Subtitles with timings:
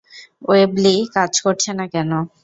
[0.47, 2.11] Weebly কাজ করছে না কেন?